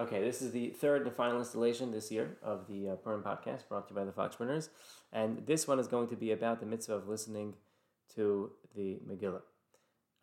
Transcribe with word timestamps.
Okay, 0.00 0.22
this 0.22 0.40
is 0.40 0.50
the 0.52 0.68
third 0.70 1.06
and 1.06 1.14
final 1.14 1.40
installation 1.40 1.90
this 1.90 2.10
year 2.10 2.38
of 2.42 2.66
the 2.68 2.88
uh, 2.88 2.94
Purim 2.96 3.22
podcast 3.22 3.68
brought 3.68 3.86
to 3.86 3.92
you 3.92 4.00
by 4.00 4.04
the 4.06 4.12
Foxpreneurs. 4.12 4.70
And 5.12 5.46
this 5.46 5.68
one 5.68 5.78
is 5.78 5.88
going 5.88 6.08
to 6.08 6.16
be 6.16 6.32
about 6.32 6.60
the 6.60 6.64
mitzvah 6.64 6.94
of 6.94 7.06
listening 7.06 7.52
to 8.14 8.50
the 8.74 8.98
Megillah. 9.06 9.42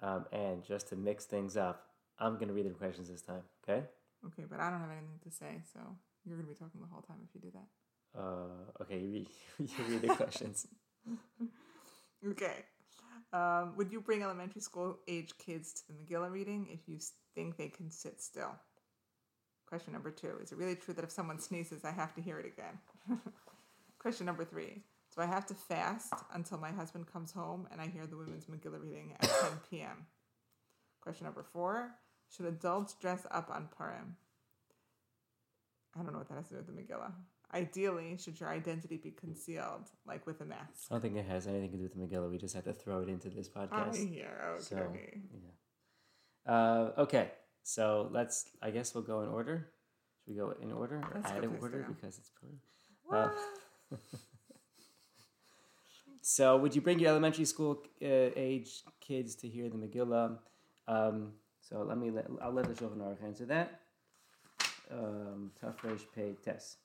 Um, 0.02 0.26
and 0.32 0.63
just 0.63 0.90
to 0.90 0.96
mix 0.96 1.26
things 1.26 1.55
up, 1.55 1.90
I'm 2.18 2.38
going 2.38 2.48
to 2.48 2.55
read 2.55 2.66
the 2.66 2.71
questions 2.71 3.08
this 3.08 3.21
time, 3.21 3.44
okay? 3.63 3.84
Okay, 4.26 4.46
but 4.50 4.60
I 4.60 4.71
don't 4.71 4.79
have 4.79 4.90
anything 4.90 5.20
to 5.24 5.32
say, 5.32 5.62
so 5.71 5.80
you're 6.25 6.38
going 6.38 6.48
to 6.48 6.54
be 6.54 6.57
talking 6.57 6.82
the 6.82 6.88
whole 6.88 7.04
time 7.04 7.18
if 7.23 7.36
you 7.36 7.52
do 7.52 7.52
that. 7.54 8.20
Uh, 8.20 8.82
okay, 8.82 8.98
you 8.98 9.12
read, 9.12 9.28
you 9.59 9.86
read 9.89 10.02
the 10.02 10.16
questions. 10.16 10.68
Okay. 12.28 12.66
Um, 13.32 13.73
would 13.78 13.91
you 13.91 14.02
bring 14.02 14.23
elementary 14.23 14.59
school 14.59 14.98
age 15.07 15.38
kids 15.38 15.71
to 15.73 15.84
the 15.88 15.94
Megillah 15.94 16.32
reading 16.32 16.68
if 16.71 16.80
you 16.88 16.98
think 17.36 17.57
they 17.57 17.68
can 17.68 17.91
sit 17.91 18.20
still? 18.20 18.55
Question 19.68 19.93
number 19.93 20.11
two 20.11 20.38
Is 20.41 20.52
it 20.52 20.57
really 20.57 20.75
true 20.75 20.93
that 20.93 21.04
if 21.04 21.11
someone 21.11 21.39
sneezes, 21.39 21.84
I 21.84 21.91
have 21.91 22.13
to 22.16 22.21
hear 22.21 22.39
it 22.39 22.45
again? 22.45 22.80
Question 23.99 24.25
number 24.25 24.45
three 24.45 24.84
Do 25.16 25.21
I 25.21 25.25
have 25.25 25.45
to 25.48 25.53
fast 25.53 26.13
until 26.34 26.58
my 26.58 26.71
husband 26.71 27.12
comes 27.12 27.31
home 27.31 27.67
and 27.72 27.81
I 27.81 27.88
hear 27.88 28.08
the 28.08 28.17
women's 28.17 28.45
Megillah 28.45 28.81
reading 28.81 29.13
at 29.20 29.30
10 29.30 29.31
p.m.? 29.70 30.05
Question 31.02 31.25
number 31.25 31.44
four 31.44 31.91
Should 32.35 32.45
adults 32.45 32.94
dress 32.94 33.27
up 33.30 33.49
on 33.53 33.67
Purim? 33.77 34.16
I 35.99 36.03
don't 36.03 36.13
know 36.13 36.20
what 36.20 36.30
that 36.30 36.36
has 36.36 36.47
to 36.49 36.55
do 36.55 36.58
with 36.58 36.67
the 36.67 36.81
Megillah. 36.81 37.11
Ideally, 37.53 38.17
should 38.17 38.39
your 38.39 38.49
identity 38.49 38.97
be 38.97 39.11
concealed, 39.11 39.89
like 40.05 40.27
with 40.27 40.41
a 40.41 40.45
mask? 40.45 40.88
I 40.91 40.95
don't 40.95 41.02
think 41.02 41.16
it 41.16 41.25
has 41.25 41.47
anything 41.47 41.72
to 41.72 41.77
do 41.77 41.84
with 41.84 41.94
the 41.94 41.99
Megillah. 41.99 42.30
We 42.30 42.38
just 42.38 42.53
had 42.53 42.66
to 42.66 42.73
throw 42.73 43.02
it 43.02 43.09
into 43.09 43.30
this 43.30 43.49
I 43.55 43.66
podcast. 43.66 44.09
hear. 44.09 44.38
Okay. 44.55 44.63
So, 44.63 44.94
yeah. 46.45 46.53
Uh, 46.53 46.91
okay, 46.99 47.31
so 47.67 48.07
let's, 48.13 48.45
I 48.62 48.71
guess 48.71 48.95
we'll 48.95 49.03
go 49.03 49.23
in 49.23 49.27
order. 49.27 49.67
Should 50.23 50.31
we 50.31 50.39
go 50.39 50.53
in 50.62 50.71
order 50.71 50.98
or 50.98 51.20
That's 51.21 51.31
in 51.44 51.58
order 51.59 51.85
because 51.89 52.17
it's? 52.17 52.31
Uh, 53.12 53.30
So, 56.22 56.58
would 56.58 56.75
you 56.75 56.81
bring 56.81 57.00
your 57.00 57.09
elementary 57.11 57.45
school 57.45 57.83
uh, 58.02 58.30
age 58.36 58.83
kids 59.02 59.36
to 59.36 59.47
hear 59.50 59.69
the 59.69 59.77
Megillah? 59.77 60.38
Um, 60.88 61.33
so, 61.61 61.83
let 61.83 61.97
me 61.97 62.09
let 62.11 62.25
I'll 62.42 62.52
let 62.52 62.67
the 62.67 62.73
Shulchan 62.73 63.00
Aruch 63.00 63.23
answer 63.23 63.45
that. 63.45 63.80
Um, 64.92 65.52
Tav 65.59 65.77
Reish 65.83 66.05
Pei 66.14 66.36
Tes. 66.44 66.77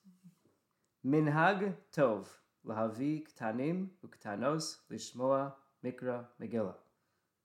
Minhag 1.05 1.75
Tov 1.97 2.27
lahavi 2.67 3.25
ktanim 3.27 3.89
uktanos 4.07 4.77
lishmoa 4.93 5.53
mikra 5.85 6.25
Megillah. 6.41 6.75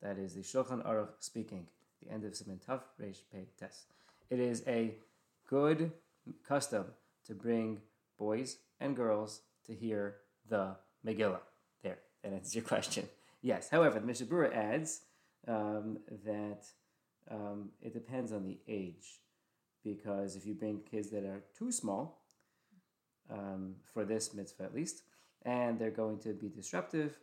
That 0.01 0.19
is 0.19 0.35
the 0.35 0.41
Shulchan 0.41 0.85
Aruch 0.85 1.13
speaking. 1.19 1.67
The 2.07 2.13
end 2.13 2.23
of 2.23 2.33
Siman 2.33 2.65
Tav 2.65 2.83
Reish 3.01 3.21
Pei 3.31 3.47
Tes. 3.59 3.85
It 4.29 4.39
is 4.39 4.63
a 4.67 4.95
good 5.49 5.91
custom 6.47 6.85
to 7.25 7.33
bring 7.33 7.81
boys 8.17 8.57
and 8.79 8.95
girls 8.95 9.41
to 9.65 9.73
hear 9.73 10.17
the 10.49 10.75
Megillah. 11.05 11.41
There, 11.83 11.97
that 12.23 12.33
answers 12.33 12.55
your 12.55 12.63
question. 12.63 13.07
Yes. 13.43 13.69
However, 13.69 13.99
the 13.99 14.05
Mishnah 14.05 14.25
Berurah 14.25 14.53
adds 14.53 15.01
um, 15.47 15.99
that 16.25 16.65
um, 17.29 17.69
it 17.83 17.93
depends 17.93 18.33
on 18.33 18.43
the 18.43 18.57
age, 18.67 19.21
because 19.83 20.35
if 20.35 20.45
you 20.45 20.55
bring 20.55 20.81
kids 20.89 21.11
that 21.11 21.23
are 21.23 21.43
too 21.57 21.71
small, 21.71 22.23
um, 23.29 23.75
for 23.93 24.05
this 24.05 24.33
mitzvah 24.33 24.63
at 24.63 24.73
least, 24.73 25.03
and 25.43 25.77
they're 25.77 25.91
going 25.91 26.17
to 26.21 26.33
be 26.33 26.49
disruptive, 26.49 27.19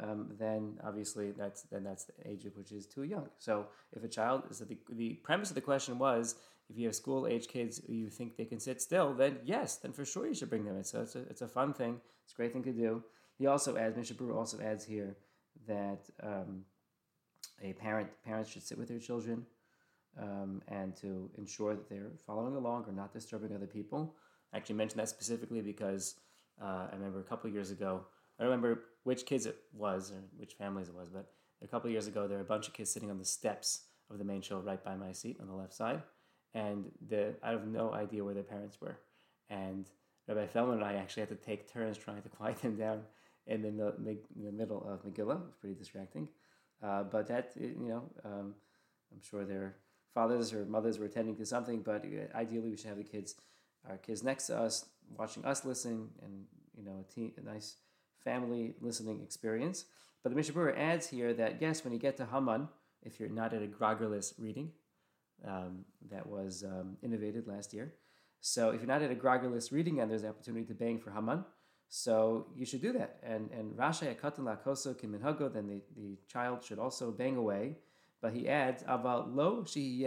um, 0.00 0.28
then 0.38 0.78
obviously 0.84 1.32
that's 1.32 1.62
then 1.62 1.84
that's 1.84 2.04
the 2.04 2.14
age 2.28 2.44
of 2.44 2.56
which 2.56 2.72
is 2.72 2.86
too 2.86 3.02
young. 3.02 3.28
So 3.38 3.66
if 3.92 4.04
a 4.04 4.08
child 4.08 4.44
is 4.50 4.58
the 4.58 4.76
the 4.90 5.14
premise 5.24 5.50
of 5.50 5.54
the 5.54 5.60
question 5.60 5.98
was 5.98 6.36
if 6.70 6.76
you 6.76 6.86
have 6.86 6.94
school 6.94 7.26
age 7.26 7.48
kids 7.48 7.80
you 7.88 8.10
think 8.10 8.36
they 8.36 8.44
can 8.44 8.60
sit 8.60 8.80
still, 8.82 9.14
then 9.14 9.38
yes, 9.44 9.76
then 9.76 9.92
for 9.92 10.04
sure 10.04 10.26
you 10.26 10.34
should 10.34 10.50
bring 10.50 10.64
them 10.64 10.76
in. 10.76 10.84
So 10.84 11.02
it's 11.02 11.16
a, 11.16 11.20
it's 11.20 11.42
a 11.42 11.48
fun 11.48 11.72
thing. 11.72 12.00
It's 12.24 12.32
a 12.32 12.36
great 12.36 12.52
thing 12.52 12.64
to 12.64 12.72
do. 12.72 13.02
He 13.38 13.46
also 13.46 13.76
adds, 13.76 13.96
Mishnah 13.96 14.16
Berurah 14.16 14.36
also 14.36 14.60
adds 14.60 14.84
here 14.84 15.16
that 15.66 16.00
um, 16.22 16.64
a 17.62 17.72
parent 17.72 18.08
parents 18.24 18.50
should 18.50 18.62
sit 18.62 18.76
with 18.76 18.88
their 18.88 18.98
children 18.98 19.46
um, 20.20 20.60
and 20.68 20.94
to 20.96 21.30
ensure 21.38 21.74
that 21.74 21.88
they're 21.88 22.10
following 22.26 22.56
along 22.56 22.84
or 22.86 22.92
not 22.92 23.12
disturbing 23.12 23.54
other 23.54 23.66
people. 23.66 24.14
I 24.52 24.56
actually 24.56 24.76
mentioned 24.76 25.00
that 25.00 25.08
specifically 25.08 25.60
because 25.60 26.16
uh, 26.60 26.88
I 26.90 26.94
remember 26.94 27.20
a 27.20 27.24
couple 27.24 27.48
years 27.50 27.70
ago. 27.70 28.04
I 28.40 28.44
remember 28.44 28.84
which 29.08 29.24
kids 29.24 29.46
it 29.46 29.56
was 29.72 30.12
or 30.12 30.22
which 30.36 30.52
families 30.52 30.88
it 30.88 30.94
was, 30.94 31.08
but 31.08 31.30
a 31.62 31.66
couple 31.66 31.88
years 31.88 32.06
ago 32.06 32.28
there 32.28 32.36
were 32.36 32.44
a 32.44 32.52
bunch 32.54 32.68
of 32.68 32.74
kids 32.74 32.90
sitting 32.90 33.10
on 33.10 33.16
the 33.16 33.24
steps 33.24 33.84
of 34.10 34.18
the 34.18 34.24
main 34.24 34.42
shul 34.42 34.60
right 34.60 34.84
by 34.84 34.94
my 34.96 35.12
seat 35.12 35.38
on 35.40 35.46
the 35.46 35.54
left 35.54 35.72
side, 35.72 36.02
and 36.52 36.84
the 37.08 37.34
I 37.42 37.52
have 37.52 37.66
no 37.66 37.94
idea 37.94 38.22
where 38.22 38.34
their 38.34 38.42
parents 38.42 38.78
were, 38.82 38.98
and 39.48 39.86
Rabbi 40.28 40.46
Feldman 40.46 40.76
and 40.76 40.84
I 40.84 40.96
actually 40.96 41.22
had 41.22 41.30
to 41.30 41.36
take 41.36 41.72
turns 41.72 41.96
trying 41.96 42.20
to 42.20 42.28
quiet 42.38 42.60
them 42.60 42.76
down 42.76 43.00
in 43.46 43.62
the, 43.62 43.94
in 44.36 44.44
the 44.44 44.52
middle 44.52 44.86
of 44.86 45.06
Megillah. 45.06 45.40
It 45.40 45.46
was 45.46 45.56
pretty 45.58 45.74
distracting, 45.74 46.28
uh, 46.82 47.04
but 47.04 47.28
that 47.28 47.52
you 47.56 47.88
know 47.88 48.02
um, 48.26 48.54
I'm 49.10 49.22
sure 49.22 49.46
their 49.46 49.76
fathers 50.12 50.52
or 50.52 50.66
mothers 50.66 50.98
were 50.98 51.06
attending 51.06 51.36
to 51.36 51.46
something, 51.46 51.80
but 51.80 52.04
uh, 52.04 52.36
ideally 52.36 52.68
we 52.68 52.76
should 52.76 52.88
have 52.88 52.98
the 52.98 53.04
kids, 53.04 53.36
our 53.88 53.96
kids 53.96 54.22
next 54.22 54.48
to 54.48 54.58
us, 54.58 54.84
watching 55.16 55.46
us 55.46 55.64
listen, 55.64 56.10
and 56.22 56.44
you 56.76 56.84
know 56.84 57.06
a, 57.16 57.40
a 57.40 57.54
nice 57.54 57.76
family 58.24 58.74
listening 58.80 59.20
experience. 59.22 59.84
But 60.22 60.30
the 60.30 60.36
Mishnah 60.36 60.54
Berurah 60.54 60.78
adds 60.78 61.08
here 61.08 61.32
that 61.34 61.60
yes, 61.60 61.84
when 61.84 61.92
you 61.92 61.98
get 61.98 62.16
to 62.18 62.26
Haman, 62.26 62.68
if 63.02 63.20
you're 63.20 63.28
not 63.28 63.54
at 63.54 63.62
a 63.62 63.66
groggerless 63.66 64.34
reading, 64.38 64.72
um, 65.46 65.84
that 66.10 66.26
was 66.26 66.64
um, 66.64 66.96
innovated 67.02 67.46
last 67.46 67.72
year. 67.72 67.94
So 68.40 68.70
if 68.70 68.80
you're 68.80 68.88
not 68.88 69.02
at 69.02 69.10
a 69.10 69.14
groggerless 69.14 69.72
reading 69.72 70.00
and 70.00 70.10
there's 70.10 70.22
an 70.22 70.30
opportunity 70.30 70.64
to 70.66 70.74
bang 70.74 70.98
for 70.98 71.10
Haman, 71.10 71.44
so 71.88 72.46
you 72.54 72.66
should 72.66 72.82
do 72.82 72.92
that. 72.92 73.18
And 73.22 73.50
and 73.50 73.72
Rasha 73.76 74.14
Akatan 74.14 74.40
Lakoso 74.40 74.94
Kiminhago, 74.94 75.52
then 75.52 75.66
the, 75.66 75.80
the 75.96 76.18
child 76.26 76.62
should 76.62 76.78
also 76.78 77.10
bang 77.10 77.36
away. 77.36 77.76
But 78.20 78.32
he 78.32 78.48
adds, 78.48 78.82
Aval 78.82 79.34
lo 79.34 79.64
ze 79.64 80.02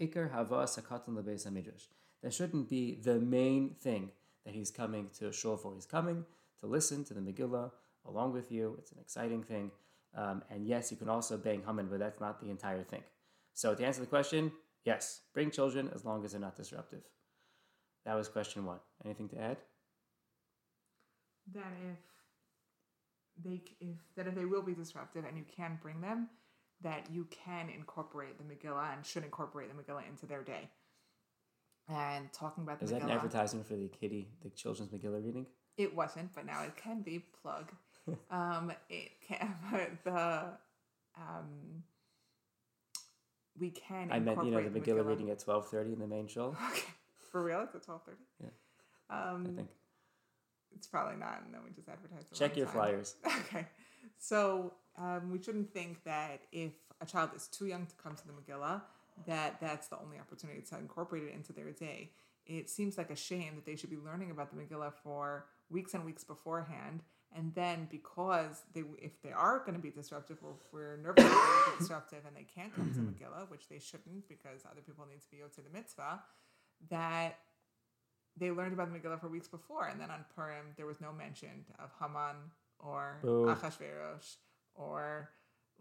ikar 0.00 0.32
hava 0.32 0.64
sakatan 0.64 1.10
lebeis 1.10 1.46
hamidrash. 1.46 1.88
That 2.22 2.32
shouldn't 2.32 2.68
be 2.68 2.98
the 3.02 3.18
main 3.20 3.74
thing 3.78 4.10
that 4.44 4.54
he's 4.54 4.70
coming 4.70 5.10
to 5.18 5.32
shul 5.32 5.56
for. 5.56 5.74
He's 5.74 5.86
coming 5.86 6.24
to 6.62 6.66
listen 6.66 7.04
to 7.04 7.14
the 7.14 7.20
Megillah 7.20 7.70
along 8.06 8.32
with 8.32 8.50
you. 8.50 8.76
It's 8.78 8.92
an 8.92 8.98
exciting 9.00 9.42
thing. 9.42 9.70
Um, 10.16 10.42
and 10.50 10.66
yes, 10.66 10.90
you 10.90 10.96
can 10.96 11.08
also 11.08 11.36
bang 11.36 11.62
Haman, 11.66 11.88
but 11.90 11.98
that's 11.98 12.20
not 12.20 12.40
the 12.40 12.50
entire 12.50 12.82
thing. 12.82 13.02
So 13.54 13.74
to 13.74 13.84
answer 13.84 14.00
the 14.00 14.06
question, 14.06 14.52
yes, 14.84 15.20
bring 15.34 15.50
children 15.50 15.90
as 15.94 16.04
long 16.04 16.24
as 16.24 16.32
they're 16.32 16.40
not 16.40 16.56
disruptive. 16.56 17.02
That 18.04 18.14
was 18.14 18.28
question 18.28 18.64
one. 18.64 18.80
Anything 19.04 19.28
to 19.30 19.40
add? 19.40 19.58
that 21.52 21.72
if 21.90 21.98
they 23.44 23.60
if 23.80 23.96
that 24.16 24.26
if 24.26 24.34
they 24.34 24.44
will 24.44 24.62
be 24.62 24.74
disruptive 24.74 25.24
and 25.24 25.36
you 25.36 25.44
can 25.56 25.78
bring 25.82 26.00
them, 26.00 26.28
that 26.82 27.08
you 27.10 27.26
can 27.30 27.68
incorporate 27.68 28.38
the 28.38 28.44
Megillah 28.44 28.94
and 28.94 29.04
should 29.04 29.24
incorporate 29.24 29.68
the 29.68 29.82
Megillah 29.82 30.08
into 30.08 30.26
their 30.26 30.42
day. 30.42 30.70
And 31.88 32.32
talking 32.32 32.62
about 32.62 32.78
the 32.78 32.84
Is 32.84 32.90
that 32.92 33.02
an 33.02 33.10
advertisement 33.10 33.66
for 33.66 33.74
the 33.74 33.88
kitty, 33.88 34.28
the 34.42 34.50
children's 34.50 34.92
Megillah 34.92 35.24
reading? 35.24 35.46
It 35.76 35.94
wasn't, 35.94 36.34
but 36.34 36.46
now 36.46 36.62
it 36.62 36.76
can 36.76 37.02
be 37.02 37.24
plug. 37.42 37.72
um, 38.30 38.72
it 38.88 39.10
can, 39.26 39.54
but 39.70 39.90
the 40.04 40.44
um, 41.16 41.82
we 43.58 43.70
can. 43.70 44.10
I 44.10 44.18
meant, 44.18 44.44
you 44.44 44.50
know, 44.50 44.68
the 44.68 44.80
Megillah 44.80 45.06
reading 45.06 45.30
at 45.30 45.38
twelve 45.38 45.68
thirty 45.68 45.92
in 45.92 45.98
the 45.98 46.06
main 46.06 46.26
shul. 46.26 46.56
Okay, 46.70 46.92
for 47.30 47.42
real, 47.42 47.62
it's 47.62 47.74
at 47.74 47.84
twelve 47.84 48.02
thirty. 48.04 48.22
Yeah. 48.40 48.48
Um, 49.10 49.46
I 49.52 49.56
think. 49.56 49.68
It's 50.74 50.86
probably 50.86 51.18
not, 51.18 51.42
and 51.44 51.52
then 51.52 51.60
we 51.64 51.70
just 51.70 51.88
advertise. 51.88 52.24
Check 52.32 52.56
your 52.56 52.64
time. 52.66 52.74
flyers. 52.74 53.16
Okay, 53.26 53.66
so 54.18 54.72
um, 54.98 55.30
we 55.30 55.42
shouldn't 55.42 55.72
think 55.72 56.02
that 56.04 56.40
if 56.50 56.72
a 57.00 57.06
child 57.06 57.30
is 57.36 57.46
too 57.48 57.66
young 57.66 57.84
to 57.86 57.94
come 58.02 58.14
to 58.14 58.22
the 58.26 58.32
Megillah, 58.32 58.80
that 59.26 59.60
that's 59.60 59.88
the 59.88 59.98
only 59.98 60.18
opportunity 60.18 60.62
to 60.62 60.78
incorporate 60.78 61.24
it 61.24 61.34
into 61.34 61.52
their 61.52 61.70
day. 61.72 62.10
It 62.46 62.68
seems 62.68 62.98
like 62.98 63.10
a 63.10 63.16
shame 63.16 63.54
that 63.56 63.64
they 63.64 63.76
should 63.76 63.90
be 63.90 63.96
learning 63.96 64.30
about 64.30 64.50
the 64.50 64.60
Megillah 64.60 64.92
for 65.02 65.46
weeks 65.70 65.94
and 65.94 66.04
weeks 66.04 66.24
beforehand, 66.24 67.02
and 67.34 67.54
then 67.54 67.88
because 67.90 68.62
they, 68.74 68.82
if 69.00 69.22
they 69.22 69.32
are 69.32 69.60
going 69.60 69.74
to 69.74 69.80
be 69.80 69.90
disruptive, 69.90 70.38
or 70.42 70.54
if 70.60 70.72
we're 70.72 70.96
nervous 70.96 71.24
they're 71.24 71.78
disruptive 71.78 72.20
and 72.26 72.36
they 72.36 72.46
can't 72.54 72.74
come 72.74 72.92
to 72.92 73.00
Megillah, 73.00 73.50
which 73.50 73.68
they 73.68 73.78
shouldn't 73.78 74.28
because 74.28 74.64
other 74.70 74.80
people 74.80 75.06
need 75.08 75.20
to 75.20 75.30
be 75.30 75.38
to 75.38 75.60
the 75.60 75.70
mitzvah, 75.72 76.20
that 76.90 77.38
they 78.36 78.50
learned 78.50 78.72
about 78.72 78.92
the 78.92 78.98
Megillah 78.98 79.20
for 79.20 79.28
weeks 79.28 79.48
before, 79.48 79.86
and 79.86 80.00
then 80.00 80.10
on 80.10 80.24
Purim 80.34 80.66
there 80.76 80.86
was 80.86 81.00
no 81.00 81.12
mention 81.12 81.64
of 81.78 81.90
Haman 82.00 82.36
or 82.78 83.18
Boo. 83.22 83.46
Achashverosh 83.46 84.36
or 84.74 85.30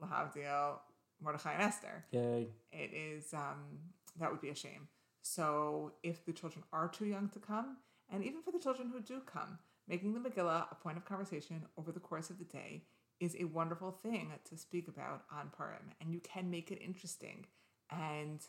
Lahavdil, 0.02 0.80
Mordechai 1.22 1.54
and 1.54 1.64
Esther. 1.64 2.06
Yay. 2.12 2.48
It 2.72 2.92
is 2.94 3.34
um, 3.34 3.80
that 4.20 4.32
would 4.32 4.42
be 4.42 4.50
a 4.50 4.56
shame. 4.56 4.88
So 5.22 5.94
if 6.04 6.26
the 6.26 6.34
children 6.34 6.64
are 6.74 6.88
too 6.88 7.06
young 7.06 7.30
to 7.30 7.40
come, 7.40 7.78
and 8.12 8.24
even 8.24 8.42
for 8.42 8.52
the 8.52 8.60
children 8.60 8.90
who 8.92 9.02
do 9.02 9.22
come, 9.26 9.60
making 9.88 10.14
the 10.14 10.20
Megillah 10.20 10.72
a 10.72 10.76
point 10.76 10.98
of 10.98 11.06
conversation 11.06 11.64
over 11.78 11.92
the 11.92 12.00
course 12.00 12.30
of 12.30 12.40
the 12.40 12.46
day 12.46 12.84
is 13.20 13.36
a 13.40 13.46
wonderful 13.46 13.92
thing 13.92 14.32
to 14.50 14.58
speak 14.58 14.88
about 14.88 15.24
on 15.32 15.52
Purim, 15.56 15.92
and 16.00 16.12
you 16.12 16.20
can 16.20 16.50
make 16.50 16.72
it 16.72 16.82
interesting 16.82 17.46
and 17.90 18.42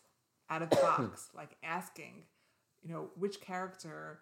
out 0.48 0.62
of 0.62 0.70
the 0.70 0.76
box, 0.76 1.28
like 1.34 1.56
asking 1.62 2.24
you 2.82 2.92
know, 2.92 3.10
which 3.16 3.40
character 3.40 4.19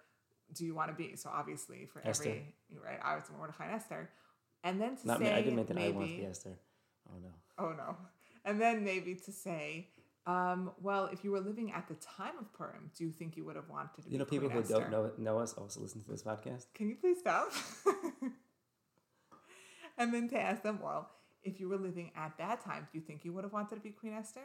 do 0.55 0.64
you 0.64 0.75
want 0.75 0.91
to 0.91 0.94
be? 0.94 1.17
So 1.17 1.31
obviously 1.32 1.87
for 1.87 2.06
Esther. 2.06 2.31
every 2.31 2.44
right, 2.85 2.99
I 3.02 3.14
was 3.14 3.25
Mordechai 3.37 3.64
and 3.64 3.75
Esther, 3.75 4.11
and 4.62 4.81
then 4.81 4.97
to 4.97 5.06
Not 5.06 5.19
say 5.19 5.25
me. 5.25 5.31
I 5.31 5.37
didn't 5.37 5.56
mean 5.56 5.67
that 5.67 5.75
maybe, 5.75 5.88
I 5.88 5.97
want 5.97 6.08
to 6.08 6.17
be 6.17 6.26
Esther. 6.26 6.58
Oh 7.08 7.19
no. 7.23 7.31
Oh 7.58 7.73
no. 7.73 7.97
And 8.44 8.61
then 8.61 8.85
maybe 8.85 9.14
to 9.14 9.32
say, 9.32 9.88
um, 10.27 10.73
well, 10.81 11.09
if 11.13 11.25
you 11.25 11.31
were 11.31 11.41
living 11.41 11.73
at 11.73 11.89
the 11.89 11.95
time 11.95 12.35
of 12.39 12.53
Purim, 12.53 12.91
do 12.97 13.05
you 13.05 13.11
think 13.11 13.37
you 13.37 13.45
would 13.45 13.57
have 13.57 13.69
wanted 13.69 14.03
to 14.03 14.09
be? 14.09 14.13
You 14.13 14.19
know, 14.19 14.25
people 14.25 14.49
who 14.49 14.61
Esther? 14.61 14.75
don't 14.75 14.91
know 14.91 15.11
know 15.19 15.39
us 15.39 15.55
also 15.55 15.81
listen 15.81 16.03
to 16.03 16.11
this 16.11 16.23
podcast. 16.23 16.67
Can 16.75 16.89
you 16.89 16.97
please 16.97 17.19
stop? 17.19 17.51
and 19.99 20.13
then 20.13 20.29
to 20.29 20.39
ask 20.39 20.63
them, 20.63 20.79
well, 20.83 21.11
if 21.43 21.59
you 21.59 21.69
were 21.69 21.79
living 21.79 22.11
at 22.17 22.37
that 22.39 22.63
time, 22.63 22.87
do 22.93 22.99
you 22.99 23.05
think 23.05 23.25
you 23.25 23.33
would 23.33 23.45
have 23.45 23.53
wanted 23.53 23.77
to 23.77 23.81
be 23.81 23.91
Queen 23.91 24.13
Esther? 24.13 24.45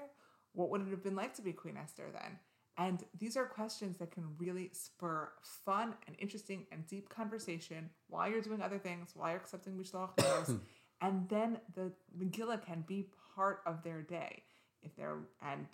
What 0.54 0.70
would 0.70 0.82
it 0.82 0.92
have 0.92 1.04
been 1.04 1.16
like 1.16 1.36
to 1.36 1.42
be 1.42 1.52
Queen 1.52 1.78
Esther 1.78 2.06
then? 2.14 2.40
And 2.78 3.04
these 3.18 3.38
are 3.38 3.46
questions 3.46 3.98
that 3.98 4.12
can 4.12 4.24
really 4.38 4.70
spur 4.74 5.30
fun 5.66 5.94
and 6.08 6.16
interesting 6.20 6.66
and 6.72 6.86
deep 6.88 7.10
conversation 7.10 7.90
while 8.08 8.30
you're 8.30 8.42
doing 8.42 8.62
other 8.62 8.80
things, 8.80 9.12
while 9.14 9.30
you're 9.30 9.40
accepting 9.40 9.74
Mishloach 9.74 10.60
and 11.02 11.28
then 11.30 11.60
the 11.74 11.92
Megillah 12.18 12.66
can 12.66 12.84
be 12.88 13.10
part 13.36 13.62
of 13.66 13.84
their 13.84 14.02
day. 14.02 14.44
If 14.86 14.96
they're 14.96 15.18
and 15.42 15.66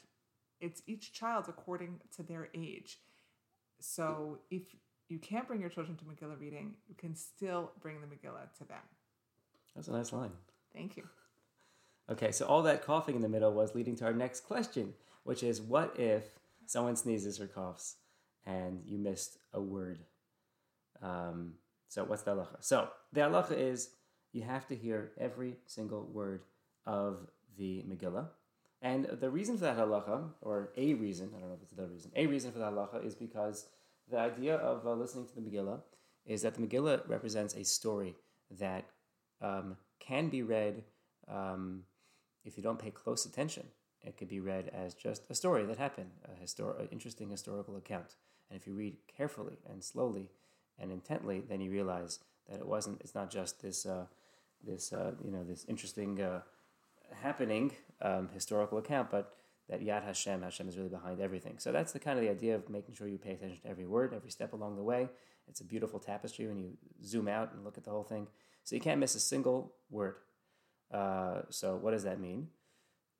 it's 0.59 0.81
each 0.87 1.13
child 1.13 1.45
according 1.47 1.99
to 2.15 2.23
their 2.23 2.49
age. 2.53 2.99
So 3.79 4.39
if 4.49 4.63
you 5.09 5.19
can't 5.19 5.47
bring 5.47 5.59
your 5.59 5.69
children 5.69 5.97
to 5.97 6.05
Megillah 6.05 6.39
reading, 6.39 6.75
you 6.87 6.95
can 6.95 7.15
still 7.15 7.71
bring 7.81 7.99
the 7.99 8.07
Megillah 8.07 8.53
to 8.59 8.63
them. 8.65 8.81
That's 9.75 9.87
a 9.87 9.91
nice 9.91 10.13
line. 10.13 10.31
Thank 10.73 10.97
you. 10.97 11.03
Okay, 12.09 12.31
so 12.31 12.45
all 12.45 12.63
that 12.63 12.83
coughing 12.83 13.15
in 13.15 13.21
the 13.21 13.29
middle 13.29 13.53
was 13.53 13.73
leading 13.73 13.95
to 13.97 14.05
our 14.05 14.11
next 14.11 14.41
question, 14.41 14.95
which 15.23 15.43
is 15.43 15.61
what 15.61 15.97
if 15.97 16.23
someone 16.65 16.97
sneezes 16.97 17.39
or 17.39 17.47
coughs 17.47 17.95
and 18.45 18.81
you 18.85 18.97
missed 18.97 19.37
a 19.53 19.61
word? 19.61 19.99
Um, 21.01 21.53
so 21.87 22.03
what's 22.03 22.23
the 22.23 22.31
halacha? 22.31 22.57
So 22.59 22.89
the 23.13 23.21
halacha 23.21 23.57
is 23.57 23.91
you 24.33 24.41
have 24.41 24.67
to 24.67 24.75
hear 24.75 25.11
every 25.17 25.55
single 25.67 26.03
word 26.11 26.41
of 26.85 27.27
the 27.57 27.85
Megillah. 27.87 28.27
And 28.81 29.05
the 29.05 29.29
reason 29.29 29.57
for 29.57 29.65
that 29.65 29.77
halacha, 29.77 30.29
or 30.41 30.71
a 30.75 30.93
reason, 30.95 31.31
I 31.35 31.39
don't 31.39 31.49
know 31.49 31.55
if 31.55 31.61
it's 31.61 31.71
the 31.71 31.83
other 31.83 31.91
reason, 31.91 32.11
a 32.15 32.25
reason 32.25 32.51
for 32.51 32.59
that 32.59 32.73
halacha 32.73 33.05
is 33.05 33.13
because 33.13 33.67
the 34.09 34.17
idea 34.17 34.55
of 34.55 34.85
uh, 34.85 34.93
listening 34.93 35.27
to 35.27 35.35
the 35.35 35.41
Megillah 35.41 35.81
is 36.25 36.41
that 36.41 36.55
the 36.55 36.61
Megillah 36.61 37.07
represents 37.07 37.55
a 37.55 37.63
story 37.63 38.15
that 38.59 38.85
um, 39.41 39.77
can 39.99 40.29
be 40.29 40.41
read 40.41 40.83
um, 41.27 41.83
if 42.43 42.57
you 42.57 42.63
don't 42.63 42.79
pay 42.79 42.91
close 42.91 43.25
attention. 43.25 43.67
It 44.03 44.17
could 44.17 44.27
be 44.27 44.39
read 44.39 44.71
as 44.73 44.95
just 44.95 45.23
a 45.29 45.35
story 45.35 45.63
that 45.65 45.77
happened, 45.77 46.11
a 46.25 46.43
histor- 46.43 46.79
an 46.79 46.87
interesting 46.91 47.29
historical 47.29 47.75
account. 47.75 48.15
And 48.49 48.59
if 48.59 48.65
you 48.65 48.73
read 48.73 48.97
carefully 49.15 49.57
and 49.69 49.83
slowly 49.83 50.29
and 50.79 50.91
intently, 50.91 51.41
then 51.47 51.61
you 51.61 51.69
realize 51.69 52.19
that 52.49 52.59
it 52.59 52.67
wasn't. 52.67 52.99
It's 53.01 53.13
not 53.13 53.29
just 53.29 53.61
this, 53.61 53.85
uh, 53.85 54.05
this 54.65 54.91
uh, 54.91 55.11
you 55.23 55.31
know, 55.31 55.43
this 55.43 55.65
interesting 55.67 56.19
uh, 56.19 56.41
happening 57.21 57.71
um, 58.01 58.29
historical 58.33 58.77
account, 58.77 59.09
but 59.09 59.35
that 59.69 59.81
Yad 59.81 60.03
Hashem, 60.03 60.41
Hashem 60.41 60.67
is 60.67 60.77
really 60.77 60.89
behind 60.89 61.21
everything. 61.21 61.57
So 61.59 61.71
that's 61.71 61.91
the 61.93 61.99
kind 61.99 62.17
of 62.17 62.25
the 62.25 62.29
idea 62.29 62.55
of 62.55 62.69
making 62.69 62.95
sure 62.95 63.07
you 63.07 63.17
pay 63.17 63.31
attention 63.31 63.59
to 63.61 63.69
every 63.69 63.85
word, 63.85 64.13
every 64.13 64.29
step 64.29 64.53
along 64.53 64.75
the 64.75 64.83
way. 64.83 65.09
It's 65.47 65.61
a 65.61 65.65
beautiful 65.65 65.99
tapestry 65.99 66.47
when 66.47 66.57
you 66.57 66.77
zoom 67.03 67.27
out 67.27 67.53
and 67.53 67.63
look 67.63 67.77
at 67.77 67.83
the 67.83 67.91
whole 67.91 68.03
thing. 68.03 68.27
So 68.63 68.75
you 68.75 68.81
can't 68.81 68.99
miss 68.99 69.15
a 69.15 69.19
single 69.19 69.73
word. 69.89 70.15
Uh, 70.93 71.41
so 71.49 71.77
what 71.77 71.91
does 71.91 72.03
that 72.03 72.19
mean? 72.19 72.49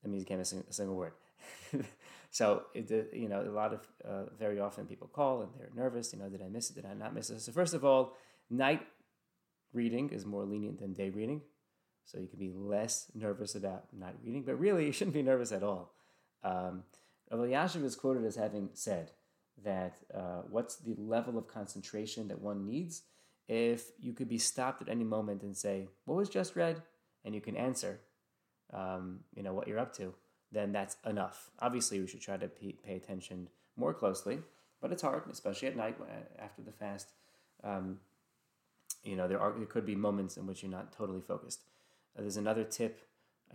That 0.04 0.10
means 0.10 0.22
you 0.22 0.26
can't 0.26 0.40
miss 0.40 0.54
a 0.54 0.74
single 0.74 0.96
word. 0.96 1.14
so 2.32 2.64
it, 2.74 3.10
you 3.14 3.30
know, 3.30 3.42
a 3.42 3.50
lot 3.50 3.74
of 3.74 3.88
uh, 4.08 4.30
very 4.38 4.60
often 4.60 4.86
people 4.86 5.08
call 5.08 5.42
and 5.42 5.52
they're 5.58 5.70
nervous. 5.76 6.12
You 6.12 6.20
know, 6.20 6.30
did 6.30 6.42
I 6.42 6.50
miss 6.50 6.70
it? 6.70 6.76
Did 6.76 6.86
I 6.86 6.94
not 6.94 7.14
miss 7.14 7.30
it? 7.30 7.40
So 7.42 7.52
first 7.52 7.74
of 7.74 7.86
all, 7.86 8.14
night 8.50 8.82
reading 9.74 10.10
is 10.10 10.26
more 10.26 10.44
lenient 10.44 10.80
than 10.80 10.94
day 10.94 11.10
reading. 11.10 11.42
So 12.06 12.20
you 12.20 12.28
can 12.28 12.40
be 12.40 12.52
less 12.54 13.12
nervous 13.16 13.56
about 13.56 13.86
not 13.94 14.16
reading, 14.24 14.44
but 14.44 14.60
really 14.60 14.86
you 14.86 14.92
shouldn't 14.92 15.14
be 15.14 15.22
nervous 15.22 15.52
at 15.52 15.64
all. 15.64 15.94
Um, 16.44 16.84
Yashiv 17.32 17.84
is 17.84 17.96
quoted 17.96 18.26
as 18.26 18.36
having 18.36 18.70
said 18.74 19.12
that 19.64 19.98
uh, 20.14 20.42
what's 20.50 20.78
the 20.78 20.96
level 20.98 21.38
of 21.38 21.48
concentration 21.48 22.28
that 22.28 22.42
one 22.42 22.66
needs 22.66 23.04
if 23.48 23.92
you 24.00 24.14
could 24.14 24.28
be 24.28 24.38
stopped 24.38 24.82
at 24.82 24.90
any 24.90 25.04
moment 25.04 25.44
and 25.44 25.56
say, 25.56 25.88
"What 26.06 26.16
was 26.18 26.30
just 26.30 26.56
read?" 26.56 26.82
and 27.24 27.36
you 27.36 27.42
can 27.42 27.56
answer, 27.56 28.00
um, 28.74 29.20
you 29.36 29.44
know, 29.44 29.54
what 29.54 29.68
you're 29.68 29.80
up 29.80 29.94
to, 29.96 30.14
then 30.52 30.72
that's 30.72 30.98
enough. 31.06 31.52
Obviously, 31.60 32.00
we 32.00 32.08
should 32.08 32.22
try 32.22 32.38
to 32.38 32.48
pay, 32.48 32.74
pay 32.84 32.96
attention 32.96 33.48
more 33.76 33.94
closely, 33.94 34.40
but 34.82 34.92
it's 34.92 35.02
hard, 35.02 35.24
especially 35.32 35.68
at 35.68 35.78
night 35.78 35.98
uh, 36.02 36.42
after 36.42 36.62
the 36.62 36.72
fast. 36.72 37.10
Um, 37.64 38.00
you 39.04 39.16
know, 39.16 39.28
there 39.28 39.40
are 39.40 39.54
there 39.56 39.66
could 39.66 39.86
be 39.86 39.96
moments 39.96 40.38
in 40.38 40.46
which 40.46 40.64
you're 40.64 40.72
not 40.72 40.92
totally 40.92 41.22
focused. 41.22 41.62
Uh, 42.18 42.22
there's 42.22 42.38
another 42.38 42.64
tip, 42.64 43.02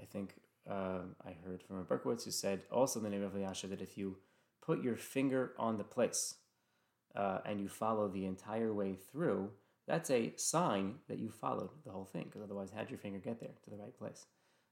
I 0.00 0.04
think 0.04 0.34
um, 0.68 1.14
I 1.24 1.32
heard 1.44 1.62
from 1.62 1.78
a 1.78 1.84
Berkowitz 1.84 2.24
who 2.24 2.30
said 2.30 2.62
also 2.70 2.98
in 2.98 3.04
the 3.04 3.10
name 3.10 3.22
of 3.22 3.38
Yasha 3.38 3.68
that 3.68 3.80
if 3.80 3.96
you 3.96 4.16
put 4.64 4.82
your 4.82 4.96
finger 4.96 5.52
on 5.58 5.78
the 5.78 5.84
place 5.84 6.34
uh, 7.14 7.38
and 7.44 7.60
you 7.60 7.68
follow 7.68 8.08
the 8.08 8.26
entire 8.26 8.72
way 8.72 8.96
through, 9.12 9.50
that's 9.86 10.10
a 10.10 10.32
sign 10.36 10.96
that 11.08 11.18
you 11.18 11.30
followed 11.30 11.70
the 11.84 11.92
whole 11.92 12.04
thing. 12.04 12.24
Because 12.24 12.42
otherwise, 12.42 12.70
how'd 12.74 12.90
your 12.90 12.98
finger 12.98 13.18
get 13.18 13.38
there 13.38 13.54
to 13.64 13.70
the 13.70 13.76
right 13.76 13.96
place? 13.96 14.26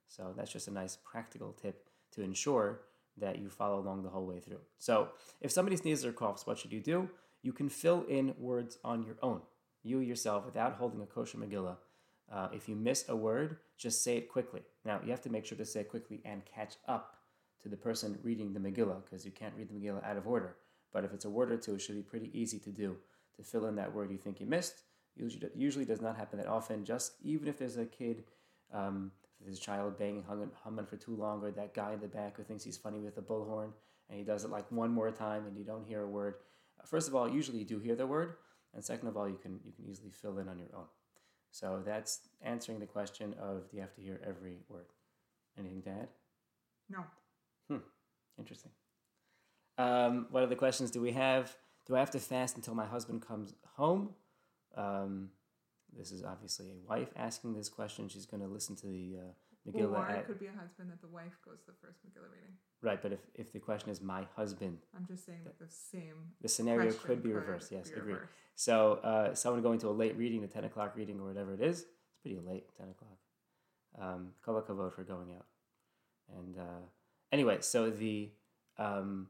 So 0.08 0.34
that's 0.36 0.52
just 0.52 0.68
a 0.68 0.72
nice 0.72 0.96
practical 0.96 1.52
tip 1.52 1.88
to 2.12 2.22
ensure 2.22 2.80
that 3.16 3.38
you 3.38 3.48
follow 3.48 3.78
along 3.78 4.02
the 4.02 4.10
whole 4.10 4.26
way 4.26 4.40
through. 4.40 4.60
So 4.78 5.08
if 5.40 5.52
somebody 5.52 5.76
sneezes 5.76 6.04
or 6.04 6.12
coughs, 6.12 6.46
what 6.46 6.58
should 6.58 6.72
you 6.72 6.80
do? 6.80 7.08
You 7.42 7.52
can 7.52 7.68
fill 7.68 8.04
in 8.08 8.34
words 8.38 8.78
on 8.84 9.04
your 9.04 9.16
own, 9.22 9.42
you 9.82 10.00
yourself, 10.00 10.44
without 10.44 10.74
holding 10.74 11.00
a 11.00 11.06
kosher 11.06 11.38
Megillah. 11.38 11.76
Uh, 12.34 12.48
if 12.52 12.68
you 12.68 12.74
miss 12.74 13.04
a 13.08 13.14
word, 13.14 13.58
just 13.78 14.02
say 14.02 14.16
it 14.16 14.28
quickly. 14.28 14.62
Now, 14.84 15.00
you 15.04 15.10
have 15.12 15.22
to 15.22 15.30
make 15.30 15.46
sure 15.46 15.56
to 15.56 15.64
say 15.64 15.80
it 15.80 15.88
quickly 15.88 16.20
and 16.24 16.42
catch 16.44 16.74
up 16.88 17.18
to 17.62 17.68
the 17.68 17.76
person 17.76 18.18
reading 18.24 18.52
the 18.52 18.58
Megillah 18.58 19.04
because 19.04 19.24
you 19.24 19.30
can't 19.30 19.54
read 19.56 19.68
the 19.68 19.74
Megillah 19.74 20.04
out 20.04 20.16
of 20.16 20.26
order. 20.26 20.56
But 20.92 21.04
if 21.04 21.12
it's 21.12 21.24
a 21.24 21.30
word 21.30 21.52
or 21.52 21.56
two, 21.56 21.76
it 21.76 21.80
should 21.80 21.94
be 21.94 22.02
pretty 22.02 22.30
easy 22.32 22.58
to 22.58 22.70
do 22.70 22.96
to 23.36 23.42
fill 23.44 23.66
in 23.66 23.76
that 23.76 23.94
word 23.94 24.10
you 24.10 24.18
think 24.18 24.40
you 24.40 24.46
missed. 24.46 24.82
Usually, 25.16 25.48
usually 25.54 25.84
does 25.84 26.00
not 26.00 26.16
happen 26.16 26.38
that 26.40 26.48
often. 26.48 26.84
Just 26.84 27.12
even 27.22 27.46
if 27.46 27.56
there's 27.56 27.76
a 27.76 27.86
kid, 27.86 28.24
um, 28.72 29.12
if 29.38 29.46
there's 29.46 29.58
a 29.58 29.62
child 29.62 29.96
banging, 29.96 30.24
Haman, 30.64 30.86
for 30.86 30.96
too 30.96 31.14
long, 31.14 31.40
or 31.40 31.52
that 31.52 31.72
guy 31.72 31.92
in 31.92 32.00
the 32.00 32.08
back 32.08 32.36
who 32.36 32.42
thinks 32.42 32.64
he's 32.64 32.76
funny 32.76 32.98
with 32.98 33.16
a 33.16 33.22
bullhorn 33.22 33.70
and 34.10 34.18
he 34.18 34.24
does 34.24 34.44
it 34.44 34.50
like 34.50 34.70
one 34.72 34.90
more 34.90 35.12
time 35.12 35.46
and 35.46 35.56
you 35.56 35.64
don't 35.64 35.86
hear 35.86 36.02
a 36.02 36.08
word. 36.08 36.34
Uh, 36.80 36.84
first 36.84 37.06
of 37.06 37.14
all, 37.14 37.28
usually 37.28 37.58
you 37.58 37.64
do 37.64 37.78
hear 37.78 37.94
the 37.94 38.06
word, 38.06 38.34
and 38.74 38.84
second 38.84 39.06
of 39.06 39.16
all, 39.16 39.28
you 39.28 39.38
can 39.40 39.60
you 39.64 39.72
can 39.72 39.84
easily 39.88 40.10
fill 40.10 40.38
in 40.38 40.48
on 40.48 40.58
your 40.58 40.68
own. 40.74 40.86
So 41.54 41.80
that's 41.86 42.18
answering 42.42 42.80
the 42.80 42.86
question 42.86 43.32
of 43.40 43.70
do 43.70 43.76
you 43.76 43.80
have 43.80 43.94
to 43.94 44.00
hear 44.00 44.20
every 44.26 44.58
word? 44.68 44.86
Anything 45.56 45.82
to 45.82 45.90
add? 45.90 46.08
No. 46.90 47.04
Hmm. 47.70 47.84
Interesting. 48.36 48.72
Um, 49.78 50.26
what 50.32 50.42
other 50.42 50.56
questions 50.56 50.90
do 50.90 51.00
we 51.00 51.12
have? 51.12 51.54
Do 51.86 51.94
I 51.94 52.00
have 52.00 52.10
to 52.10 52.18
fast 52.18 52.56
until 52.56 52.74
my 52.74 52.86
husband 52.86 53.24
comes 53.24 53.54
home? 53.76 54.14
Um, 54.76 55.30
this 55.96 56.10
is 56.10 56.24
obviously 56.24 56.72
a 56.72 56.88
wife 56.90 57.10
asking 57.14 57.54
this 57.54 57.68
question. 57.68 58.08
She's 58.08 58.26
going 58.26 58.42
to 58.42 58.48
listen 58.48 58.74
to 58.74 58.88
the 58.88 59.18
uh, 59.20 59.32
Megillah. 59.66 60.10
Or 60.10 60.14
it 60.14 60.26
could 60.26 60.40
be 60.40 60.46
a 60.46 60.52
husband 60.52 60.90
that 60.90 61.00
the 61.00 61.08
wife 61.08 61.36
goes 61.44 61.60
to 61.60 61.66
the 61.66 61.76
first 61.80 61.98
Megillah 62.06 62.30
reading. 62.32 62.54
right, 62.82 63.00
but 63.00 63.12
if, 63.12 63.20
if 63.34 63.52
the 63.52 63.58
question 63.58 63.90
is 63.90 64.00
my 64.00 64.26
husband, 64.36 64.78
I'm 64.96 65.06
just 65.06 65.24
saying 65.24 65.40
that 65.44 65.58
the 65.58 65.72
same 65.72 66.32
the 66.40 66.48
scenario 66.48 66.92
could 66.92 67.22
be 67.22 67.32
reversed. 67.32 67.72
Yes, 67.72 67.90
be 67.90 68.00
reversed. 68.00 68.32
So 68.56 68.94
uh, 69.02 69.34
someone 69.34 69.62
going 69.62 69.78
to 69.80 69.88
a 69.88 69.90
late 69.90 70.16
reading, 70.16 70.40
the 70.40 70.46
10 70.46 70.64
o'clock 70.64 70.94
reading 70.96 71.18
or 71.18 71.26
whatever 71.26 71.54
it 71.54 71.60
is, 71.60 71.80
it's 71.80 72.18
pretty 72.22 72.38
late, 72.38 72.66
10 72.76 72.88
o'clock. 72.90 73.18
Um, 74.00 74.28
Kol 74.44 74.60
for 74.60 75.04
going 75.04 75.32
out. 75.34 75.46
And 76.38 76.58
uh, 76.58 76.84
anyway, 77.32 77.58
so 77.60 77.90
the 77.90 78.30
um, 78.78 79.28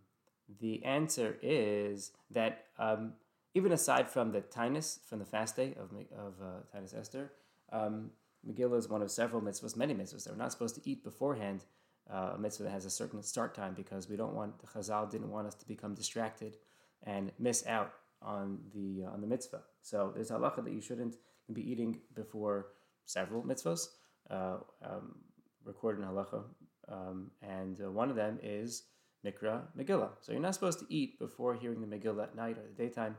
the 0.61 0.85
answer 0.85 1.37
is 1.43 2.12
that 2.31 2.67
um, 2.79 3.14
even 3.55 3.73
aside 3.73 4.11
from 4.11 4.33
the 4.33 4.41
taanis, 4.41 4.99
from 5.07 5.19
the 5.19 5.25
fast 5.25 5.57
day 5.57 5.75
of, 5.79 5.91
of 6.17 6.35
uh, 6.43 6.76
Taanis 6.76 6.99
Esther, 6.99 7.33
um, 7.73 8.11
Megillah 8.48 8.78
is 8.78 8.88
one 8.88 9.02
of 9.02 9.10
several 9.10 9.40
mitzvahs, 9.40 9.76
many 9.76 9.94
mitzvahs, 9.94 10.24
that 10.24 10.32
we're 10.32 10.42
not 10.42 10.52
supposed 10.52 10.74
to 10.76 10.82
eat 10.88 11.02
beforehand. 11.04 11.64
Uh, 12.12 12.32
a 12.34 12.38
mitzvah 12.38 12.64
that 12.64 12.70
has 12.70 12.84
a 12.84 12.90
certain 12.90 13.22
start 13.22 13.54
time 13.54 13.72
because 13.72 14.10
we 14.10 14.16
don't 14.16 14.34
want 14.34 14.58
the 14.58 14.66
Chazal 14.66 15.10
didn't 15.10 15.30
want 15.30 15.46
us 15.46 15.54
to 15.54 15.66
become 15.66 15.94
distracted 15.94 16.58
and 17.04 17.32
miss 17.38 17.66
out 17.66 17.94
on 18.20 18.58
the 18.74 19.04
uh, 19.04 19.10
on 19.10 19.22
the 19.22 19.26
mitzvah. 19.26 19.62
So 19.80 20.12
there's 20.14 20.30
halacha 20.30 20.64
that 20.64 20.72
you 20.72 20.82
shouldn't 20.82 21.16
be 21.52 21.62
eating 21.70 22.00
before 22.14 22.68
several 23.06 23.42
mitzvahs 23.42 23.88
uh, 24.30 24.56
um, 24.84 25.16
recorded 25.64 26.02
in 26.02 26.08
halacha, 26.08 26.42
um, 26.88 27.30
and 27.40 27.80
uh, 27.80 27.90
one 27.90 28.10
of 28.10 28.16
them 28.16 28.38
is 28.42 28.84
mikra 29.24 29.62
Megillah. 29.78 30.10
So 30.20 30.32
you're 30.32 30.42
not 30.42 30.54
supposed 30.54 30.80
to 30.80 30.86
eat 30.88 31.18
before 31.18 31.54
hearing 31.54 31.80
the 31.80 31.86
Megillah 31.86 32.24
at 32.24 32.36
night 32.36 32.58
or 32.58 32.66
the 32.66 32.82
daytime. 32.82 33.16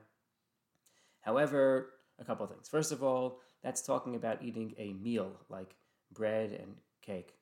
However, 1.22 1.94
a 2.20 2.24
couple 2.24 2.46
of 2.46 2.51
things. 2.51 2.70
First 2.70 2.91
of 2.91 3.03
all, 3.03 3.39
that's 3.66 3.82
talking 3.82 4.16
about 4.16 4.44
eating 4.44 4.76
a 4.78 4.94
meal 4.94 5.32
like 5.50 5.76
bread 6.14 6.52
and 6.52 6.76
cake. 7.02 7.34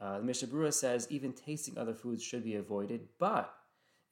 Uh, 0.00 0.18
the 0.18 0.24
Mishnah 0.24 0.46
Berurah 0.46 0.72
says 0.72 1.08
even 1.10 1.32
tasting 1.32 1.76
other 1.76 1.92
foods 1.92 2.22
should 2.22 2.44
be 2.44 2.54
avoided, 2.54 3.08
but 3.18 3.52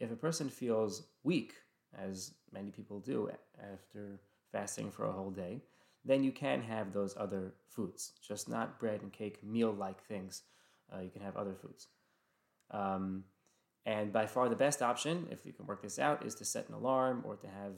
if 0.01 0.11
a 0.11 0.17
person 0.17 0.49
feels 0.49 1.05
weak 1.23 1.55
as 1.97 2.35
many 2.53 2.73
people 2.73 2.99
do 2.99 3.31
after 3.73 4.21
fasting 4.51 4.91
for 4.91 5.07
a 5.07 5.13
whole 5.13 5.31
day, 5.31 5.63
then 6.05 6.25
you 6.25 6.33
can 6.33 6.61
have 6.61 6.93
those 6.93 7.15
other 7.17 7.55
foods, 7.69 8.15
just 8.21 8.49
not 8.49 8.81
bread 8.81 9.03
and 9.03 9.13
cake, 9.13 9.39
meal 9.45 9.71
like 9.71 10.03
things. 10.03 10.43
Uh, 10.93 11.01
you 11.01 11.11
can 11.11 11.23
have 11.23 11.37
other 11.37 11.55
foods. 11.55 11.87
Um, 12.73 13.23
and 13.87 14.13
by 14.13 14.27
far 14.27 14.49
the 14.49 14.57
best 14.57 14.83
option, 14.83 15.29
if 15.31 15.47
you 15.47 15.53
can 15.53 15.67
work 15.67 15.83
this 15.83 16.01
out, 16.01 16.27
is 16.27 16.35
to 16.37 16.45
set 16.45 16.69
an 16.69 16.75
alarm 16.75 17.23
or 17.25 17.37
to 17.37 17.47
have 17.47 17.75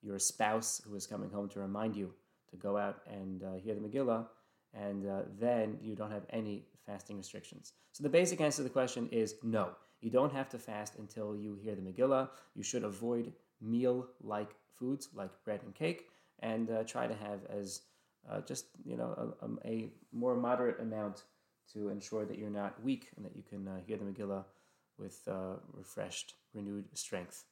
your 0.00 0.18
spouse 0.18 0.80
who 0.86 0.94
is 0.94 1.06
coming 1.06 1.28
home 1.28 1.50
to 1.50 1.60
remind 1.60 1.94
you 1.94 2.14
to 2.54 2.60
go 2.60 2.76
out 2.76 3.00
and 3.10 3.42
uh, 3.42 3.54
hear 3.54 3.74
the 3.74 3.80
Megillah, 3.80 4.26
and 4.72 5.06
uh, 5.06 5.22
then 5.38 5.78
you 5.82 5.94
don't 5.94 6.10
have 6.10 6.26
any 6.30 6.64
fasting 6.86 7.16
restrictions. 7.16 7.72
So 7.92 8.02
the 8.02 8.08
basic 8.08 8.40
answer 8.40 8.58
to 8.58 8.62
the 8.64 8.70
question 8.70 9.08
is 9.10 9.34
no. 9.42 9.70
You 10.00 10.10
don't 10.10 10.32
have 10.32 10.48
to 10.50 10.58
fast 10.58 10.96
until 10.98 11.36
you 11.36 11.58
hear 11.62 11.74
the 11.74 11.82
Megillah. 11.82 12.28
You 12.54 12.62
should 12.62 12.84
avoid 12.84 13.32
meal 13.60 14.06
like 14.22 14.54
foods 14.78 15.08
like 15.14 15.30
bread 15.44 15.60
and 15.64 15.74
cake 15.74 16.08
and 16.40 16.70
uh, 16.70 16.84
try 16.84 17.06
to 17.06 17.14
have 17.14 17.40
as 17.48 17.82
uh, 18.30 18.40
just 18.40 18.66
you 18.84 18.96
know 18.96 19.34
a, 19.40 19.68
a, 19.68 19.90
more 20.12 20.36
moderate 20.36 20.80
amount 20.80 21.24
to 21.72 21.88
ensure 21.88 22.24
that 22.24 22.38
you're 22.38 22.50
not 22.50 22.82
weak 22.82 23.08
and 23.16 23.24
that 23.24 23.34
you 23.36 23.42
can 23.42 23.66
uh, 23.68 23.78
hear 23.86 23.96
the 23.96 24.04
Megillah 24.04 24.44
with 24.98 25.26
uh, 25.28 25.54
refreshed, 25.72 26.34
renewed 26.52 26.84
strength 26.94 27.44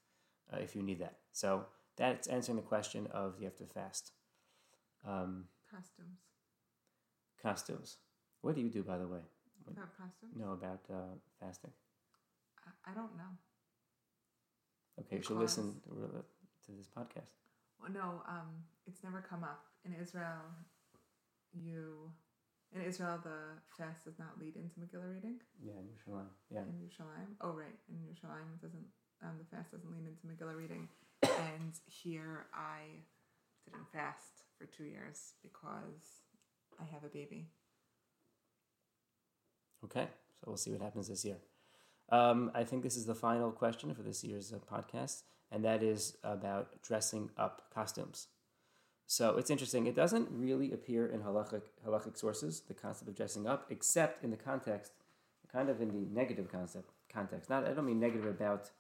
if 0.61 0.77
you 0.77 0.83
need 0.83 0.99
that. 0.99 1.17
So 1.33 1.65
that's 1.97 2.29
answering 2.29 2.57
the 2.57 2.63
question 2.63 3.09
of 3.13 3.37
you 3.39 3.47
have 3.47 3.57
to 3.57 3.65
fast. 3.65 4.13
Um, 5.07 5.45
Costumes. 5.71 6.21
costumes. 7.43 7.97
What 8.43 8.55
do 8.55 8.61
you 8.61 8.69
do, 8.69 8.83
by 8.83 8.99
the 8.99 9.07
way? 9.07 9.21
About 9.67 9.97
costumes? 9.97 10.35
No, 10.37 10.53
about 10.53 10.81
uh, 10.93 11.15
fasting. 11.41 11.71
I, 12.67 12.91
I 12.91 12.95
don't 12.95 13.17
know. 13.17 13.33
Okay, 15.01 15.17
you 15.17 15.23
should 15.23 15.39
listen 15.39 15.81
to, 15.85 15.91
to 15.91 16.73
this 16.77 16.87
podcast. 16.87 17.31
Well, 17.81 17.91
no, 17.93 18.23
um, 18.29 18.63
it's 18.87 19.03
never 19.03 19.25
come 19.29 19.45
up 19.45 19.65
in 19.85 19.95
Israel. 19.95 20.43
You 21.53 22.13
in 22.75 22.83
Israel, 22.83 23.19
the 23.23 23.61
fast 23.77 24.05
does 24.05 24.19
not 24.19 24.41
lead 24.41 24.57
into 24.57 24.81
Megillah 24.81 25.13
reading. 25.13 25.37
Yeah, 25.63 25.77
in 25.77 25.85
Yerushalayim. 25.93 26.33
Yeah. 26.51 26.61
In 26.61 26.81
Yerushalayim. 26.81 27.37
Oh, 27.41 27.53
right. 27.53 27.77
In 27.89 27.97
Yerushalayim, 28.01 28.49
it 28.57 28.63
doesn't. 28.63 28.87
Um, 29.23 29.37
the 29.39 29.57
fast 29.57 29.73
doesn't 29.73 29.93
lead 29.93 30.09
into 30.09 30.25
Megillah 30.27 30.57
reading. 30.57 30.89
and 31.23 31.73
here, 31.87 32.47
I 32.55 33.05
didn't 33.65 33.87
fast 33.93 34.42
for 34.63 34.77
two 34.77 34.85
years 34.85 35.35
because 35.43 36.23
I 36.81 36.85
have 36.93 37.05
a 37.05 37.09
baby. 37.09 37.47
Okay, 39.85 40.07
so 40.39 40.45
we'll 40.47 40.57
see 40.57 40.71
what 40.71 40.81
happens 40.81 41.09
this 41.09 41.25
year. 41.25 41.39
Um, 42.11 42.51
I 42.55 42.63
think 42.63 42.83
this 42.83 42.97
is 42.97 43.07
the 43.07 43.15
final 43.15 43.51
question 43.51 43.95
for 43.95 44.03
this 44.03 44.23
year's 44.23 44.53
uh, 44.53 44.59
podcast, 44.73 45.23
and 45.51 45.65
that 45.65 45.83
is 45.83 46.17
about 46.23 46.81
dressing 46.83 47.31
up 47.37 47.63
costumes. 47.75 48.29
So 49.07 49.37
it's 49.37 49.51
interesting. 49.51 49.87
It 49.87 49.97
doesn't 49.97 50.29
really 50.31 50.73
appear 50.73 51.07
in 51.07 51.23
halachic, 51.23 51.63
halachic 51.87 52.17
sources, 52.17 52.61
the 52.61 52.75
concept 52.75 53.09
of 53.09 53.17
dressing 53.17 53.47
up, 53.47 53.67
except 53.71 54.23
in 54.23 54.31
the 54.31 54.37
context, 54.37 54.93
kind 55.51 55.69
of 55.69 55.81
in 55.81 55.89
the 55.89 56.07
negative 56.15 56.51
concept 56.51 56.91
context. 57.13 57.51
Not 57.51 57.67
I 57.67 57.73
don't 57.73 57.87
mean 57.87 58.01
negative 58.01 58.27
about 58.27 58.71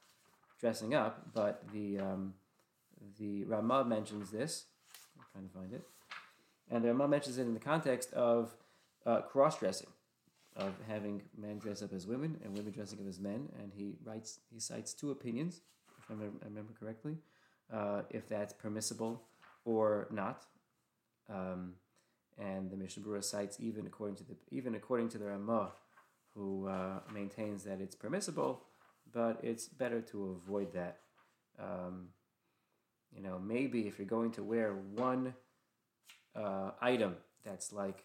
dressing 0.60 0.94
up, 0.94 1.34
but 1.34 1.64
the 1.72 1.98
um, 1.98 2.34
the 3.18 3.44
Ramah 3.44 3.84
mentions 3.84 4.30
this. 4.30 4.66
Trying 5.32 5.48
to 5.48 5.54
find 5.54 5.72
it, 5.72 5.88
and 6.70 6.84
the 6.84 6.88
Ramah 6.88 7.08
mentions 7.08 7.38
it 7.38 7.42
in 7.42 7.54
the 7.54 7.60
context 7.60 8.12
of 8.12 8.54
uh, 9.06 9.22
cross 9.22 9.58
dressing, 9.58 9.88
of 10.56 10.74
having 10.86 11.22
men 11.36 11.58
dress 11.58 11.82
up 11.82 11.92
as 11.92 12.06
women 12.06 12.38
and 12.44 12.56
women 12.56 12.72
dressing 12.72 12.98
up 12.98 13.08
as 13.08 13.18
men. 13.18 13.48
And 13.58 13.72
he 13.74 13.96
writes 14.04 14.40
he 14.52 14.60
cites 14.60 14.92
two 14.92 15.10
opinions, 15.10 15.60
if 15.98 16.10
I 16.10 16.14
remember, 16.44 16.72
correctly, 16.78 17.16
uh, 17.72 18.02
if 18.10 18.28
that's 18.28 18.52
permissible 18.52 19.22
or 19.64 20.08
not. 20.10 20.44
Um, 21.28 21.74
and 22.38 22.70
the 22.70 22.76
Mishnah 22.76 23.02
Berurah 23.02 23.24
cites 23.24 23.58
even 23.60 23.86
according 23.86 24.16
to 24.16 24.24
the 24.24 24.36
even 24.50 24.74
according 24.74 25.08
to 25.10 25.18
the 25.18 25.26
Ramah, 25.26 25.72
who 26.34 26.68
uh, 26.68 27.00
maintains 27.12 27.64
that 27.64 27.80
it's 27.80 27.94
permissible, 27.94 28.62
but 29.12 29.40
it's 29.42 29.66
better 29.68 30.00
to 30.00 30.40
avoid 30.42 30.72
that. 30.72 30.98
Um, 31.58 32.08
you 33.14 33.22
know, 33.22 33.38
maybe 33.38 33.86
if 33.86 33.98
you're 33.98 34.06
going 34.06 34.32
to 34.32 34.42
wear 34.42 34.74
one 34.94 35.34
uh, 36.34 36.70
item 36.80 37.16
that's 37.44 37.72
like 37.72 38.04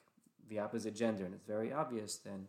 the 0.49 0.59
opposite 0.59 0.95
gender 0.95 1.25
and 1.25 1.33
it's 1.33 1.45
very 1.45 1.71
obvious, 1.71 2.17
then 2.17 2.47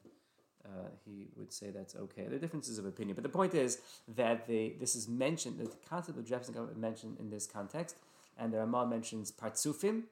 uh, 0.64 0.88
he 1.04 1.28
would 1.36 1.52
say 1.52 1.70
that's 1.70 1.94
okay. 1.94 2.24
There 2.24 2.34
are 2.34 2.38
differences 2.38 2.78
of 2.78 2.84
opinion, 2.84 3.14
but 3.14 3.22
the 3.22 3.28
point 3.28 3.54
is 3.54 3.78
that 4.16 4.46
the 4.46 4.74
this 4.80 4.96
is 4.96 5.08
mentioned. 5.08 5.58
The 5.58 5.70
concept 5.88 6.18
of 6.18 6.26
dressing 6.26 6.56
up 6.58 6.70
is 6.70 6.76
mentioned 6.76 7.18
in 7.18 7.30
this 7.30 7.46
context, 7.46 7.96
and 8.36 8.52
the 8.52 8.58
Ramah 8.58 8.86
mentions 8.86 9.32
partsufim. 9.32 10.02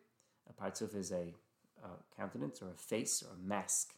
A 0.48 0.62
partsuf 0.62 0.94
is 0.94 1.10
a 1.12 1.34
uh, 1.84 1.88
countenance 2.16 2.62
or 2.62 2.68
a 2.70 2.78
face 2.78 3.22
or 3.22 3.34
a 3.34 3.48
mask. 3.48 3.94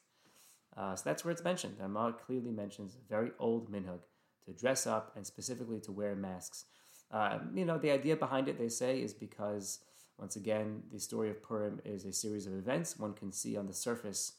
Uh, 0.77 0.95
so 0.97 1.03
that's 1.05 1.25
where 1.25 1.33
it's 1.33 1.45
mentioned. 1.45 1.77
The 1.77 1.83
Ramah 1.83 2.17
clearly 2.27 2.51
mentions 2.51 2.95
a 2.95 3.09
very 3.09 3.31
old 3.39 3.71
minhag 3.71 4.01
to 4.47 4.53
dress 4.53 4.87
up 4.87 5.13
and 5.17 5.27
specifically 5.27 5.81
to 5.81 5.93
wear 5.93 6.15
masks. 6.15 6.65
Uh, 7.11 7.39
you 7.55 7.65
know, 7.65 7.79
the 7.79 7.91
idea 7.91 8.17
behind 8.17 8.49
it, 8.49 8.59
they 8.59 8.69
say, 8.69 9.01
is 9.01 9.15
because, 9.15 9.81
once 10.19 10.37
again, 10.37 10.83
the 10.93 11.01
story 11.01 11.31
of 11.31 11.43
Purim 11.43 11.81
is 11.85 12.05
a 12.05 12.13
series 12.13 12.47
of 12.47 12.55
events 12.55 12.99
one 12.99 13.15
can 13.15 13.33
see 13.33 13.57
on 13.57 13.67
the 13.67 13.75
surface, 13.75 14.33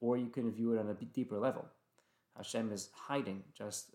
or 0.00 0.16
you 0.16 0.28
can 0.28 0.52
view 0.52 0.74
it 0.74 0.78
on 0.78 0.88
a 0.88 0.94
deeper 0.94 1.38
level. 1.38 1.66
Hashem 2.36 2.72
is 2.72 2.90
hiding 2.94 3.42
just 3.56 3.94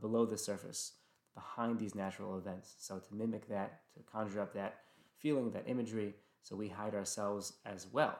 below 0.00 0.26
the 0.26 0.38
surface 0.38 0.92
behind 1.34 1.78
these 1.78 1.94
natural 1.94 2.38
events. 2.38 2.74
So 2.78 2.98
to 2.98 3.14
mimic 3.14 3.48
that, 3.48 3.80
to 3.94 4.00
conjure 4.10 4.40
up 4.40 4.54
that 4.54 4.78
feeling, 5.18 5.50
that 5.52 5.64
imagery, 5.66 6.14
so 6.42 6.56
we 6.56 6.68
hide 6.68 6.94
ourselves 6.94 7.54
as 7.64 7.86
well. 7.92 8.16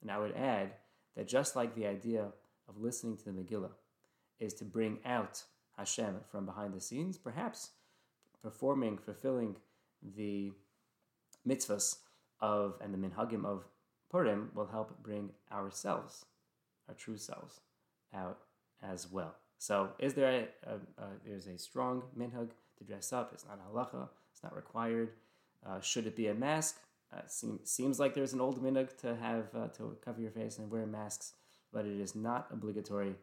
And 0.00 0.10
I 0.10 0.18
would 0.18 0.34
add 0.34 0.72
that 1.16 1.28
just 1.28 1.56
like 1.56 1.74
the 1.74 1.86
idea 1.86 2.26
of 2.68 2.78
listening 2.78 3.16
to 3.18 3.24
the 3.24 3.30
Megillah 3.32 3.72
is 4.40 4.54
to 4.54 4.64
bring 4.64 4.98
out 5.04 5.42
Hashem 5.76 6.16
from 6.30 6.46
behind 6.46 6.74
the 6.74 6.80
scenes, 6.80 7.18
perhaps 7.18 7.70
performing, 8.46 8.96
fulfilling 8.96 9.56
the 10.16 10.52
mitzvahs 11.48 11.96
of 12.40 12.74
and 12.80 12.94
the 12.94 12.98
minhagim 13.04 13.44
of 13.44 13.64
Purim 14.08 14.50
will 14.54 14.66
help 14.66 15.02
bring 15.02 15.30
ourselves, 15.50 16.24
our 16.88 16.94
true 16.94 17.16
selves, 17.16 17.60
out 18.14 18.38
as 18.80 19.10
well. 19.10 19.34
So, 19.58 19.90
is 19.98 20.14
there 20.14 20.30
a, 20.64 20.70
a, 20.70 20.74
a, 21.04 21.06
there's 21.24 21.48
a 21.48 21.58
strong 21.58 22.04
minhag 22.16 22.50
to 22.78 22.84
dress 22.84 23.12
up? 23.12 23.30
It's 23.34 23.44
not 23.48 23.58
halacha. 23.66 24.08
It's 24.32 24.42
not 24.44 24.54
required. 24.54 25.10
Uh, 25.66 25.80
should 25.80 26.06
it 26.06 26.14
be 26.14 26.28
a 26.28 26.34
mask? 26.34 26.76
Uh, 27.12 27.22
seem, 27.26 27.58
seems 27.64 27.98
like 27.98 28.14
there's 28.14 28.32
an 28.32 28.40
old 28.40 28.62
minhag 28.62 28.96
to 28.98 29.16
have 29.16 29.46
uh, 29.56 29.68
to 29.78 29.96
cover 30.04 30.20
your 30.20 30.30
face 30.30 30.58
and 30.58 30.70
wear 30.70 30.86
masks, 30.86 31.32
but 31.72 31.84
it 31.84 31.98
is 31.98 32.14
not 32.14 32.46
obligatory. 32.52 33.14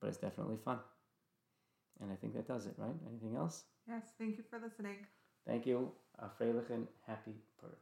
But 0.00 0.08
it's 0.08 0.18
definitely 0.18 0.58
fun, 0.64 0.78
and 2.00 2.12
I 2.12 2.14
think 2.14 2.34
that 2.34 2.46
does 2.46 2.66
it. 2.66 2.74
Right? 2.76 2.94
Anything 3.10 3.34
else? 3.36 3.64
Yes. 3.88 4.12
Thank 4.18 4.36
you 4.36 4.44
for 4.50 4.58
listening. 4.58 5.06
Thank 5.46 5.66
you. 5.66 5.92
Freilichen, 6.38 6.86
happy 7.06 7.34
Purim. 7.58 7.76